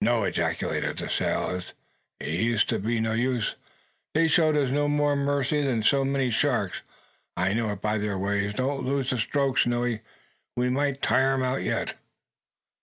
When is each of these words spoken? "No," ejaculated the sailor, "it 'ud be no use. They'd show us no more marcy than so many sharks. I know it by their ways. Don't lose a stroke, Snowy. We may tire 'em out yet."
"No," 0.00 0.24
ejaculated 0.24 0.96
the 0.96 1.10
sailor, 1.10 1.60
"it 2.20 2.72
'ud 2.72 2.82
be 2.82 3.00
no 3.00 3.12
use. 3.12 3.54
They'd 4.14 4.28
show 4.28 4.48
us 4.48 4.70
no 4.70 4.88
more 4.88 5.14
marcy 5.14 5.60
than 5.60 5.82
so 5.82 6.06
many 6.06 6.30
sharks. 6.30 6.80
I 7.36 7.52
know 7.52 7.70
it 7.72 7.82
by 7.82 7.98
their 7.98 8.16
ways. 8.16 8.54
Don't 8.54 8.86
lose 8.86 9.12
a 9.12 9.18
stroke, 9.18 9.58
Snowy. 9.58 10.00
We 10.56 10.70
may 10.70 10.94
tire 10.94 11.34
'em 11.34 11.42
out 11.42 11.60
yet." 11.64 11.92